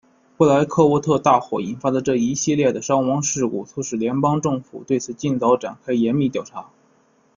[0.35, 6.71] 布莱克沃特大火引发的这一系列的伤亡事故促使联邦政府对此尽早展开严密调查。